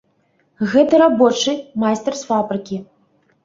[0.71, 1.55] Гэта рабочы,
[1.87, 2.85] майстар з фабрыкі.